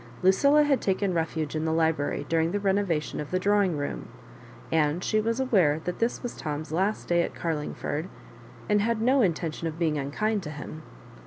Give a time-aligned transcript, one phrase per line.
[0.23, 4.07] Lucilla had taken refuge in the library during the renovation of the drawing, room;
[4.71, 8.07] and she was aware that this was Tom's last day at Oarluagford,
[8.67, 10.81] and had no intention of being unkind to him.